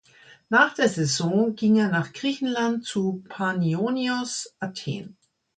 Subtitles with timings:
[0.49, 5.15] Nach der Saison ging er nach Griechenland zu Panionios Athen.